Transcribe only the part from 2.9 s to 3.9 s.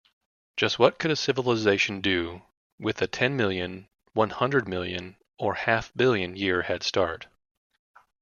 a ten-million,